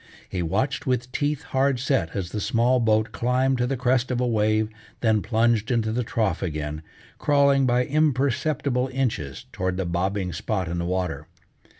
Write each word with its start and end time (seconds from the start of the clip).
He 0.27 0.41
watched 0.41 0.87
with 0.87 1.11
teeth 1.11 1.43
hard 1.43 1.79
set 1.79 2.15
as 2.15 2.31
the 2.31 2.41
small 2.41 2.79
boat 2.79 3.11
climbed 3.11 3.59
to 3.59 3.67
the 3.67 3.77
crest 3.77 4.09
of 4.09 4.19
a 4.19 4.25
wave, 4.25 4.67
then 5.01 5.21
plunged 5.21 5.69
into 5.69 5.91
the 5.91 6.03
trough 6.03 6.41
again, 6.41 6.81
crawling 7.19 7.67
by 7.67 7.85
imperceptible 7.85 8.89
inches 8.91 9.45
toward 9.51 9.77
the 9.77 9.85
bobbing 9.85 10.33
spot 10.33 10.67
in 10.67 10.79
the 10.79 10.85
water. 10.85 11.27